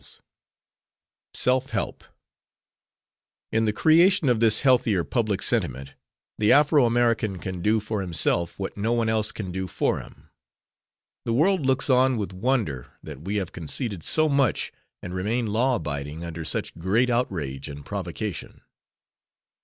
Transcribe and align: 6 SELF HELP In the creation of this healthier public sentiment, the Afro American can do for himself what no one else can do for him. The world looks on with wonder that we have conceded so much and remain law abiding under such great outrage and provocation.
6 0.01 0.21
SELF 1.35 1.69
HELP 1.69 2.03
In 3.51 3.65
the 3.65 3.71
creation 3.71 4.29
of 4.29 4.39
this 4.39 4.61
healthier 4.61 5.03
public 5.03 5.43
sentiment, 5.43 5.93
the 6.39 6.51
Afro 6.51 6.85
American 6.87 7.37
can 7.37 7.61
do 7.61 7.79
for 7.79 8.01
himself 8.01 8.57
what 8.57 8.75
no 8.75 8.93
one 8.93 9.09
else 9.09 9.31
can 9.31 9.51
do 9.51 9.67
for 9.67 9.99
him. 9.99 10.31
The 11.25 11.33
world 11.35 11.67
looks 11.67 11.87
on 11.87 12.17
with 12.17 12.33
wonder 12.33 12.87
that 13.03 13.21
we 13.21 13.35
have 13.35 13.51
conceded 13.51 14.03
so 14.03 14.27
much 14.27 14.73
and 15.03 15.13
remain 15.13 15.45
law 15.53 15.75
abiding 15.75 16.23
under 16.23 16.45
such 16.45 16.75
great 16.79 17.11
outrage 17.11 17.69
and 17.69 17.85
provocation. 17.85 18.61